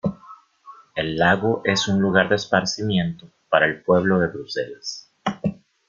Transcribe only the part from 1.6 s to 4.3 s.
es un lugar de esparcimiento para el pueblo de